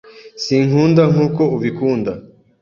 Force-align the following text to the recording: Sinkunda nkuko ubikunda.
Sinkunda 0.43 1.03
nkuko 1.11 1.41
ubikunda. 1.55 2.11